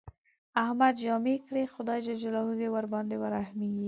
احمد 0.63 0.93
جامې 1.03 1.35
کړې، 1.45 1.63
خدای 1.73 1.99
ج 2.05 2.07
دې 2.59 2.67
ورباندې 2.75 3.15
ورحمېږي. 3.19 3.79